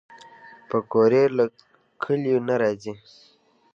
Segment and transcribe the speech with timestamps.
[0.69, 1.45] پکورې له
[2.03, 2.93] کلیو نه راځي